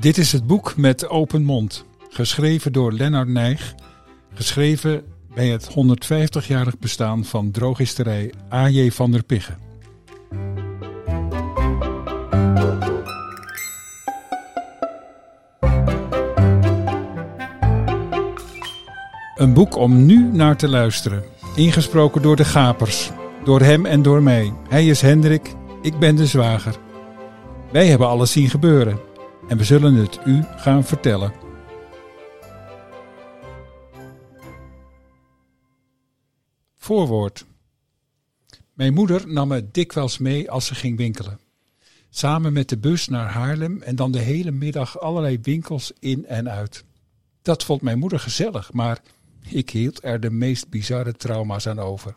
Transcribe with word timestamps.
Dit 0.00 0.18
is 0.18 0.32
het 0.32 0.46
boek 0.46 0.76
met 0.76 1.08
open 1.08 1.42
mond, 1.42 1.84
geschreven 2.08 2.72
door 2.72 2.92
Lennart 2.92 3.28
Nijg, 3.28 3.74
geschreven 4.34 5.02
bij 5.34 5.48
het 5.48 5.70
150-jarig 5.70 6.78
bestaan 6.78 7.24
van 7.24 7.50
drogisterij 7.50 8.32
A.J. 8.52 8.90
van 8.90 9.10
der 9.10 9.22
Piggen. 9.22 9.58
Een 19.34 19.52
boek 19.54 19.76
om 19.76 20.06
nu 20.06 20.30
naar 20.32 20.56
te 20.56 20.68
luisteren. 20.68 21.22
Ingesproken 21.54 22.22
door 22.22 22.36
de 22.36 22.44
Gapers. 22.44 23.10
Door 23.44 23.60
hem 23.60 23.86
en 23.86 24.02
door 24.02 24.22
mij. 24.22 24.52
Hij 24.68 24.86
is 24.86 25.00
Hendrik, 25.00 25.54
ik 25.82 25.98
ben 25.98 26.16
de 26.16 26.26
zwager. 26.26 26.76
Wij 27.72 27.86
hebben 27.86 28.08
alles 28.08 28.32
zien 28.32 28.50
gebeuren. 28.50 29.09
En 29.50 29.56
we 29.56 29.64
zullen 29.64 29.94
het 29.94 30.18
u 30.24 30.42
gaan 30.56 30.84
vertellen. 30.84 31.32
Voorwoord. 36.76 37.46
Mijn 38.72 38.94
moeder 38.94 39.28
nam 39.28 39.48
me 39.48 39.70
dikwijls 39.70 40.18
mee 40.18 40.50
als 40.50 40.66
ze 40.66 40.74
ging 40.74 40.96
winkelen. 40.96 41.40
Samen 42.10 42.52
met 42.52 42.68
de 42.68 42.78
bus 42.78 43.08
naar 43.08 43.30
Haarlem 43.30 43.82
en 43.82 43.96
dan 43.96 44.12
de 44.12 44.18
hele 44.18 44.50
middag 44.50 45.00
allerlei 45.00 45.38
winkels 45.42 45.92
in 45.98 46.26
en 46.26 46.50
uit. 46.50 46.84
Dat 47.42 47.64
vond 47.64 47.82
mijn 47.82 47.98
moeder 47.98 48.20
gezellig, 48.20 48.72
maar 48.72 49.02
ik 49.48 49.70
hield 49.70 50.04
er 50.04 50.20
de 50.20 50.30
meest 50.30 50.68
bizarre 50.68 51.12
trauma's 51.12 51.66
aan 51.66 51.78
over. 51.78 52.14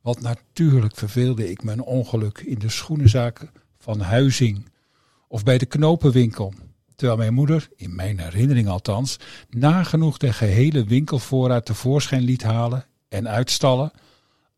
Want 0.00 0.20
natuurlijk 0.20 0.96
verveelde 0.96 1.50
ik 1.50 1.62
mijn 1.62 1.82
ongeluk 1.82 2.38
in 2.38 2.58
de 2.58 2.70
schoenenzaken 2.70 3.50
van 3.78 4.00
Huizing 4.00 4.74
of 5.36 5.42
bij 5.42 5.58
de 5.58 5.66
knopenwinkel. 5.66 6.54
Terwijl 6.94 7.18
mijn 7.18 7.34
moeder, 7.34 7.68
in 7.76 7.94
mijn 7.94 8.20
herinnering 8.20 8.68
althans, 8.68 9.18
nagenoeg 9.50 10.18
de 10.18 10.32
gehele 10.32 10.84
winkelvoorraad 10.84 11.66
tevoorschijn 11.66 12.22
liet 12.22 12.42
halen 12.42 12.84
en 13.08 13.28
uitstallen, 13.28 13.90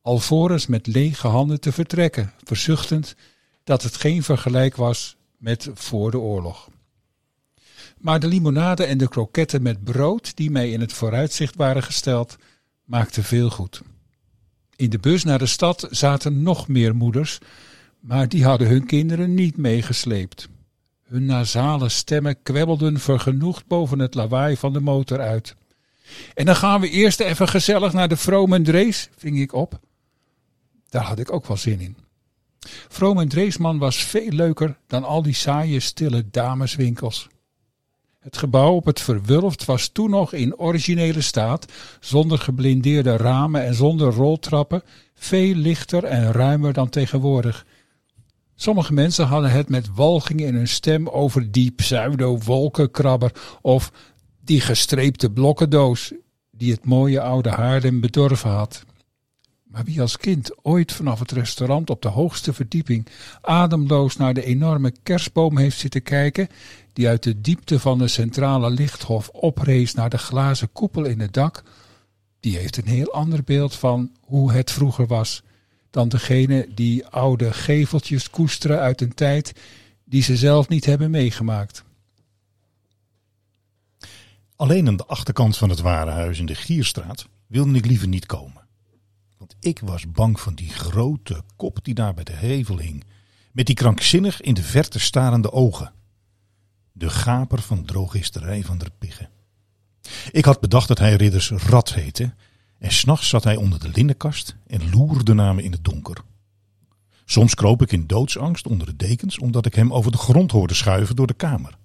alvorens 0.02 0.66
met 0.66 0.86
lege 0.86 1.26
handen 1.26 1.60
te 1.60 1.72
vertrekken, 1.72 2.32
verzuchtend 2.44 3.14
dat 3.64 3.82
het 3.82 3.96
geen 3.96 4.22
vergelijk 4.22 4.76
was 4.76 5.16
met 5.36 5.70
voor 5.74 6.10
de 6.10 6.18
oorlog. 6.18 6.68
Maar 7.98 8.20
de 8.20 8.26
limonade 8.26 8.84
en 8.84 8.98
de 8.98 9.08
kroketten 9.08 9.62
met 9.62 9.84
brood 9.84 10.36
die 10.36 10.50
mij 10.50 10.70
in 10.70 10.80
het 10.80 10.92
vooruitzicht 10.92 11.56
waren 11.56 11.82
gesteld, 11.82 12.36
maakten 12.84 13.24
veel 13.24 13.50
goed. 13.50 13.82
In 14.76 14.90
de 14.90 14.98
bus 14.98 15.24
naar 15.24 15.38
de 15.38 15.46
stad 15.46 15.88
zaten 15.90 16.42
nog 16.42 16.68
meer 16.68 16.96
moeders, 16.96 17.38
maar 18.00 18.28
die 18.28 18.44
hadden 18.44 18.68
hun 18.68 18.86
kinderen 18.86 19.34
niet 19.34 19.56
meegesleept. 19.56 20.48
Hun 21.08 21.24
nasale 21.24 21.88
stemmen 21.88 22.42
kwebbelden 22.42 23.00
vergenoegd 23.00 23.66
boven 23.66 23.98
het 23.98 24.14
lawaai 24.14 24.56
van 24.56 24.72
de 24.72 24.80
motor 24.80 25.20
uit. 25.20 25.54
En 26.34 26.44
dan 26.44 26.56
gaan 26.56 26.80
we 26.80 26.90
eerst 26.90 27.20
even 27.20 27.48
gezellig 27.48 27.92
naar 27.92 28.08
de 28.08 28.16
Vroom 28.16 28.64
Drees, 28.64 29.08
ving 29.16 29.40
ik 29.40 29.52
op. 29.52 29.80
Daar 30.88 31.02
had 31.02 31.18
ik 31.18 31.32
ook 31.32 31.46
wel 31.46 31.56
zin 31.56 31.80
in. 31.80 31.96
Vroom 32.88 33.28
Dreesman 33.28 33.78
was 33.78 34.04
veel 34.04 34.30
leuker 34.30 34.78
dan 34.86 35.04
al 35.04 35.22
die 35.22 35.34
saaie, 35.34 35.80
stille 35.80 36.24
dameswinkels. 36.30 37.28
Het 38.18 38.36
gebouw 38.36 38.74
op 38.74 38.84
het 38.84 39.00
Verwulft 39.00 39.64
was 39.64 39.88
toen 39.88 40.10
nog 40.10 40.32
in 40.32 40.56
originele 40.56 41.20
staat, 41.20 41.72
zonder 42.00 42.38
geblindeerde 42.38 43.16
ramen 43.16 43.64
en 43.64 43.74
zonder 43.74 44.12
roltrappen, 44.12 44.82
veel 45.14 45.54
lichter 45.54 46.04
en 46.04 46.32
ruimer 46.32 46.72
dan 46.72 46.88
tegenwoordig. 46.88 47.66
Sommige 48.60 48.92
mensen 48.92 49.26
hadden 49.26 49.50
het 49.50 49.68
met 49.68 49.94
walging 49.94 50.40
in 50.40 50.54
hun 50.54 50.68
stem 50.68 51.08
over 51.08 51.50
die 51.50 51.70
pseudo-wolkenkrabber 51.70 53.32
of 53.60 53.92
die 54.40 54.60
gestreepte 54.60 55.30
blokkendoos 55.30 56.12
die 56.50 56.72
het 56.72 56.84
mooie 56.84 57.20
oude 57.20 57.48
Haarlem 57.48 58.00
bedorven 58.00 58.50
had. 58.50 58.84
Maar 59.64 59.84
wie 59.84 60.00
als 60.00 60.16
kind 60.16 60.64
ooit 60.64 60.92
vanaf 60.92 61.18
het 61.18 61.30
restaurant 61.32 61.90
op 61.90 62.02
de 62.02 62.08
hoogste 62.08 62.52
verdieping 62.52 63.06
ademloos 63.40 64.16
naar 64.16 64.34
de 64.34 64.44
enorme 64.44 64.92
kerstboom 65.02 65.58
heeft 65.58 65.78
zitten 65.78 66.02
kijken, 66.02 66.48
die 66.92 67.08
uit 67.08 67.22
de 67.22 67.40
diepte 67.40 67.80
van 67.80 67.98
de 67.98 68.08
centrale 68.08 68.70
lichthof 68.70 69.28
oprees 69.28 69.94
naar 69.94 70.10
de 70.10 70.18
glazen 70.18 70.72
koepel 70.72 71.04
in 71.04 71.20
het 71.20 71.32
dak, 71.32 71.62
die 72.40 72.56
heeft 72.56 72.76
een 72.76 72.88
heel 72.88 73.12
ander 73.12 73.44
beeld 73.44 73.74
van 73.74 74.12
hoe 74.20 74.52
het 74.52 74.70
vroeger 74.70 75.06
was 75.06 75.42
dan 75.90 76.08
degene 76.08 76.68
die 76.74 77.06
oude 77.06 77.52
geveltjes 77.52 78.30
koesteren 78.30 78.80
uit 78.80 79.00
een 79.00 79.14
tijd 79.14 79.52
die 80.04 80.22
ze 80.22 80.36
zelf 80.36 80.68
niet 80.68 80.84
hebben 80.84 81.10
meegemaakt. 81.10 81.84
Alleen 84.56 84.88
aan 84.88 84.96
de 84.96 85.06
achterkant 85.06 85.56
van 85.56 85.68
het 85.68 85.80
warenhuis 85.80 86.38
in 86.38 86.46
de 86.46 86.54
Gierstraat 86.54 87.28
wilde 87.46 87.74
ik 87.74 87.86
liever 87.86 88.08
niet 88.08 88.26
komen. 88.26 88.66
Want 89.38 89.56
ik 89.60 89.80
was 89.80 90.10
bang 90.10 90.40
van 90.40 90.54
die 90.54 90.70
grote 90.70 91.42
kop 91.56 91.78
die 91.82 91.94
daar 91.94 92.14
bij 92.14 92.24
de 92.24 92.32
hevel 92.32 92.78
hing, 92.78 93.04
met 93.52 93.66
die 93.66 93.74
krankzinnig 93.74 94.40
in 94.40 94.54
de 94.54 94.62
verte 94.62 94.98
starende 94.98 95.52
ogen. 95.52 95.92
De 96.92 97.10
gaper 97.10 97.62
van 97.62 97.84
drogisterij 97.84 98.64
van 98.64 98.78
der 98.78 98.90
Piggen. 98.98 99.30
Ik 100.30 100.44
had 100.44 100.60
bedacht 100.60 100.88
dat 100.88 100.98
hij 100.98 101.14
ridders 101.14 101.50
Rad 101.50 101.94
heette 101.94 102.34
en 102.78 102.92
s'nachts 102.92 103.28
zat 103.28 103.44
hij 103.44 103.56
onder 103.56 103.80
de 103.80 103.88
linnenkast 103.88 104.56
en 104.66 104.90
loerde 104.90 105.34
naar 105.34 105.54
me 105.54 105.62
in 105.62 105.72
het 105.72 105.84
donker. 105.84 106.16
Soms 107.24 107.54
kroop 107.54 107.82
ik 107.82 107.92
in 107.92 108.06
doodsangst 108.06 108.66
onder 108.66 108.86
de 108.86 108.96
dekens 108.96 109.38
omdat 109.38 109.66
ik 109.66 109.74
hem 109.74 109.92
over 109.92 110.12
de 110.12 110.18
grond 110.18 110.50
hoorde 110.50 110.74
schuiven 110.74 111.16
door 111.16 111.26
de 111.26 111.34
kamer. 111.34 111.78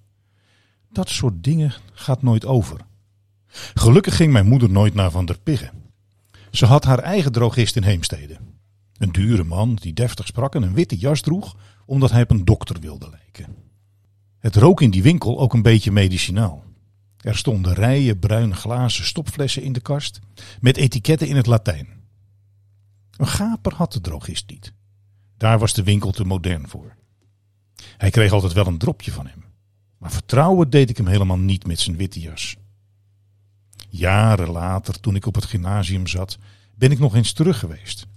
Dat 0.92 1.10
soort 1.10 1.44
dingen 1.44 1.74
gaat 1.94 2.22
nooit 2.22 2.46
over. 2.46 2.80
Gelukkig 3.74 4.16
ging 4.16 4.32
mijn 4.32 4.48
moeder 4.48 4.70
nooit 4.70 4.94
naar 4.94 5.12
Van 5.12 5.26
der 5.26 5.40
Piggen. 5.40 5.72
Ze 6.52 6.66
had 6.66 6.84
haar 6.84 7.00
eigen 7.00 7.32
drogist 7.32 7.76
in 7.76 7.84
Heemstede. 7.84 8.38
Een 8.98 9.12
dure 9.12 9.44
man 9.44 9.76
die 9.76 9.94
deftig 9.94 10.28
sprak 10.28 10.56
en 10.56 10.64
een 10.64 10.74
witte 10.74 10.98
jas 10.98 11.22
droeg 11.22 11.56
omdat 11.86 12.12
hij 12.12 12.22
op 12.22 12.32
een 12.32 12.46
dokter 12.46 12.80
wilde 12.80 13.10
lijken. 13.10 13.56
Het 14.40 14.56
rook 14.56 14.82
in 14.82 14.90
die 14.90 15.04
winkel 15.04 15.40
ook 15.40 15.54
een 15.54 15.62
beetje 15.62 15.92
medicinaal. 15.92 16.64
Er 17.24 17.38
stonden 17.38 17.74
rijen 17.74 18.20
bruine 18.20 18.56
glazen 18.56 19.06
stopflessen 19.06 19.62
in 19.62 19.74
de 19.74 19.80
kast 19.80 20.20
met 20.60 20.78
etiketten 20.78 21.28
in 21.28 21.36
het 21.36 21.46
Latijn. 21.46 21.88
Een 23.18 23.28
gaper 23.28 23.74
had 23.74 23.94
de 23.94 24.02
drogist 24.02 24.50
niet. 24.50 24.74
Daar 25.38 25.60
was 25.60 25.74
de 25.74 25.84
winkel 25.84 26.12
te 26.12 26.24
modern 26.24 26.68
voor. 26.68 26.96
Hij 27.98 28.10
kreeg 28.10 28.32
altijd 28.32 28.54
wel 28.54 28.68
een 28.68 28.78
dropje 28.78 29.12
van 29.12 29.28
hem. 29.28 29.46
Maar 29.98 30.12
vertrouwen 30.12 30.70
deed 30.70 30.90
ik 30.90 30.98
hem 30.98 31.08
helemaal 31.08 31.38
niet 31.38 31.68
met 31.68 31.80
zijn 31.80 31.98
witte 31.98 32.20
jas. 32.20 32.56
Jaren 33.90 34.50
later, 34.50 35.00
toen 35.00 35.16
ik 35.16 35.26
op 35.26 35.36
het 35.36 35.46
gymnasium 35.46 36.08
zat, 36.08 36.38
ben 36.76 36.92
ik 36.92 37.00
nog 37.00 37.16
eens 37.16 37.34
terug 37.34 37.60
geweest. 37.60 38.08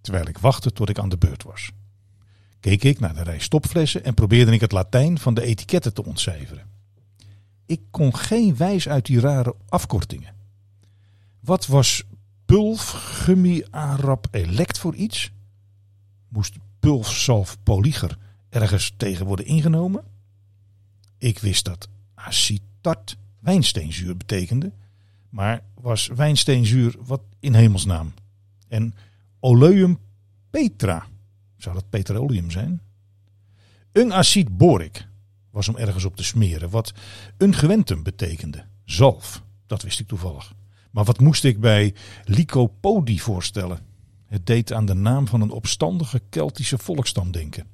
Terwijl 0.00 0.28
ik 0.28 0.38
wachtte 0.38 0.72
tot 0.72 0.88
ik 0.88 0.98
aan 0.98 1.08
de 1.08 1.18
beurt 1.18 1.42
was. 1.42 1.70
Keek 2.60 2.84
ik 2.84 3.00
naar 3.00 3.14
de 3.14 3.22
rij 3.22 3.38
stopflessen 3.38 4.04
en 4.04 4.14
probeerde 4.14 4.52
ik 4.52 4.60
het 4.60 4.72
Latijn 4.72 5.18
van 5.18 5.34
de 5.34 5.42
etiketten 5.42 5.94
te 5.94 6.04
ontcijferen. 6.04 6.75
Ik 7.66 7.80
kon 7.90 8.16
geen 8.16 8.56
wijs 8.56 8.88
uit 8.88 9.06
die 9.06 9.20
rare 9.20 9.54
afkortingen. 9.68 10.34
Wat 11.40 11.66
was 11.66 12.02
pulf, 12.44 12.90
gummi, 12.90 13.64
arab, 13.70 14.26
elect 14.30 14.78
voor 14.78 14.94
iets? 14.94 15.32
Moest 16.28 16.56
pulf, 16.78 17.12
salf, 17.12 17.56
polyger 17.62 18.18
ergens 18.48 18.94
tegen 18.96 19.26
worden 19.26 19.46
ingenomen? 19.46 20.04
Ik 21.18 21.38
wist 21.38 21.64
dat 21.64 21.88
acetat 22.14 23.16
wijnsteenzuur 23.40 24.16
betekende, 24.16 24.72
maar 25.28 25.62
was 25.74 26.06
wijnsteenzuur 26.06 26.96
wat 27.00 27.22
in 27.40 27.54
hemelsnaam? 27.54 28.14
En 28.68 28.94
oleum 29.40 29.98
petra, 30.50 31.06
zou 31.56 31.74
dat 31.74 31.90
petroleum 31.90 32.50
zijn? 32.50 32.80
Een 33.92 34.12
acid 34.12 34.56
boric 34.56 35.06
was 35.56 35.68
om 35.68 35.76
ergens 35.76 36.04
op 36.04 36.16
te 36.16 36.24
smeren, 36.24 36.70
wat 36.70 36.92
unguentum 37.38 38.02
betekende, 38.02 38.64
zalf. 38.84 39.42
Dat 39.66 39.82
wist 39.82 40.00
ik 40.00 40.06
toevallig. 40.06 40.52
Maar 40.90 41.04
wat 41.04 41.20
moest 41.20 41.44
ik 41.44 41.60
bij 41.60 41.94
lycopodie 42.24 43.22
voorstellen? 43.22 43.78
Het 44.26 44.46
deed 44.46 44.72
aan 44.72 44.86
de 44.86 44.94
naam 44.94 45.28
van 45.28 45.40
een 45.40 45.50
opstandige 45.50 46.22
Keltische 46.28 46.78
volkstam 46.78 47.30
denken. 47.30 47.66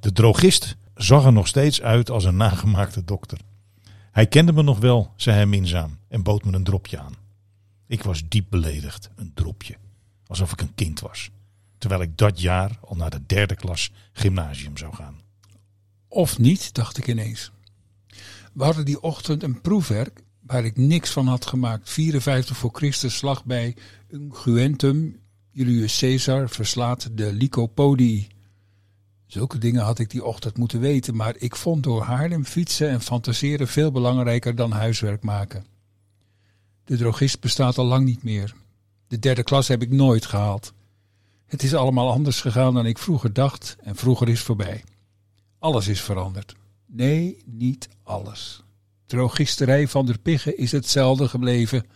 De 0.00 0.12
drogist 0.12 0.76
zag 0.94 1.24
er 1.24 1.32
nog 1.32 1.46
steeds 1.46 1.82
uit 1.82 2.10
als 2.10 2.24
een 2.24 2.36
nagemaakte 2.36 3.04
dokter. 3.04 3.38
Hij 4.10 4.26
kende 4.26 4.52
me 4.52 4.62
nog 4.62 4.78
wel, 4.78 5.12
zei 5.16 5.36
hij 5.36 5.46
minzaam, 5.46 5.98
en 6.08 6.22
bood 6.22 6.44
me 6.44 6.52
een 6.52 6.64
dropje 6.64 6.98
aan. 6.98 7.14
Ik 7.86 8.02
was 8.02 8.28
diep 8.28 8.46
beledigd, 8.50 9.10
een 9.16 9.34
dropje. 9.34 9.76
Alsof 10.26 10.52
ik 10.52 10.60
een 10.60 10.74
kind 10.74 11.00
was. 11.00 11.30
Terwijl 11.78 12.02
ik 12.02 12.16
dat 12.16 12.40
jaar 12.40 12.78
al 12.80 12.96
naar 12.96 13.10
de 13.10 13.26
derde 13.26 13.54
klas 13.54 13.92
gymnasium 14.12 14.76
zou 14.76 14.94
gaan. 14.94 15.26
Of 16.08 16.38
niet, 16.38 16.74
dacht 16.74 16.98
ik 16.98 17.08
ineens. 17.08 17.52
We 18.52 18.64
hadden 18.64 18.84
die 18.84 19.00
ochtend 19.00 19.42
een 19.42 19.60
proefwerk 19.60 20.22
waar 20.40 20.64
ik 20.64 20.76
niks 20.76 21.10
van 21.10 21.26
had 21.26 21.46
gemaakt. 21.46 21.90
54 21.90 22.56
voor 22.56 22.70
Christus 22.72 23.16
slag 23.16 23.44
bij 23.44 23.76
Unguentum. 24.08 25.20
Julius 25.50 25.98
Caesar 25.98 26.48
verslaat 26.48 27.08
de 27.12 27.32
Lycopodii. 27.32 28.28
Zulke 29.26 29.58
dingen 29.58 29.82
had 29.82 29.98
ik 29.98 30.10
die 30.10 30.24
ochtend 30.24 30.56
moeten 30.56 30.80
weten, 30.80 31.16
maar 31.16 31.34
ik 31.38 31.56
vond 31.56 31.82
door 31.82 32.02
Haarlem 32.02 32.44
fietsen 32.44 32.88
en 32.88 33.00
fantaseren 33.00 33.68
veel 33.68 33.90
belangrijker 33.90 34.54
dan 34.54 34.70
huiswerk 34.70 35.22
maken. 35.22 35.64
De 36.84 36.96
drogist 36.96 37.40
bestaat 37.40 37.78
al 37.78 37.84
lang 37.84 38.04
niet 38.04 38.22
meer. 38.22 38.54
De 39.08 39.18
derde 39.18 39.42
klas 39.42 39.68
heb 39.68 39.82
ik 39.82 39.90
nooit 39.90 40.26
gehaald. 40.26 40.72
Het 41.46 41.62
is 41.62 41.74
allemaal 41.74 42.10
anders 42.10 42.40
gegaan 42.40 42.74
dan 42.74 42.86
ik 42.86 42.98
vroeger 42.98 43.32
dacht 43.32 43.76
en 43.82 43.96
vroeger 43.96 44.28
is 44.28 44.40
voorbij. 44.40 44.84
Alles 45.58 45.88
is 45.88 46.00
veranderd. 46.00 46.54
Nee, 46.86 47.42
niet 47.44 47.88
alles. 48.02 48.62
Drogisterij 49.06 49.88
van 49.88 50.06
der 50.06 50.18
Piggen 50.18 50.58
is 50.58 50.72
hetzelfde 50.72 51.28
gebleven. 51.28 51.86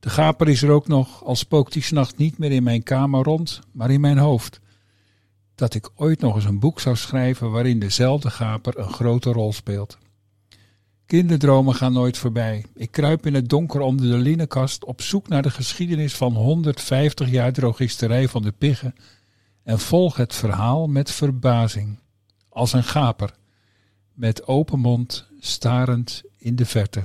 De 0.00 0.10
gaper 0.10 0.48
is 0.48 0.62
er 0.62 0.70
ook 0.70 0.88
nog, 0.88 1.24
al 1.24 1.36
spookt 1.36 1.72
die 1.72 1.82
s'nacht 1.82 2.16
niet 2.16 2.38
meer 2.38 2.52
in 2.52 2.62
mijn 2.62 2.82
kamer 2.82 3.22
rond, 3.22 3.60
maar 3.72 3.90
in 3.90 4.00
mijn 4.00 4.18
hoofd. 4.18 4.60
Dat 5.54 5.74
ik 5.74 5.90
ooit 5.94 6.20
nog 6.20 6.34
eens 6.34 6.44
een 6.44 6.58
boek 6.58 6.80
zou 6.80 6.96
schrijven 6.96 7.50
waarin 7.50 7.78
dezelfde 7.78 8.30
gaper 8.30 8.78
een 8.78 8.92
grote 8.92 9.32
rol 9.32 9.52
speelt. 9.52 9.98
Kinderdromen 11.06 11.74
gaan 11.74 11.92
nooit 11.92 12.18
voorbij. 12.18 12.64
Ik 12.74 12.90
kruip 12.90 13.26
in 13.26 13.34
het 13.34 13.48
donker 13.48 13.80
onder 13.80 14.10
de 14.10 14.16
linnenkast 14.16 14.84
op 14.84 15.02
zoek 15.02 15.28
naar 15.28 15.42
de 15.42 15.50
geschiedenis 15.50 16.14
van 16.14 16.34
150 16.34 17.30
jaar 17.30 17.52
drogisterij 17.52 18.28
van 18.28 18.42
de 18.42 18.52
Piggen 18.52 18.94
en 19.62 19.78
volg 19.78 20.16
het 20.16 20.34
verhaal 20.34 20.86
met 20.86 21.10
verbazing. 21.10 21.98
Als 22.52 22.72
een 22.72 22.84
gaper, 22.84 23.34
met 24.12 24.46
open 24.46 24.78
mond, 24.78 25.28
starend 25.40 26.22
in 26.38 26.56
de 26.56 26.66
verte. 26.66 27.04